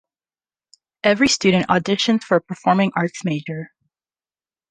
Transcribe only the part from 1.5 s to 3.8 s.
auditions for a performing arts major.